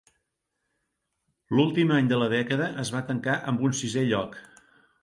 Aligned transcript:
L'últim 1.57 1.93
any 1.99 2.09
de 2.13 2.19
la 2.25 2.31
dècada 2.35 2.71
es 2.87 2.95
va 2.97 3.07
tancar 3.13 3.39
amb 3.55 3.67
un 3.71 3.79
sisè 3.83 4.09
lloc. 4.15 4.43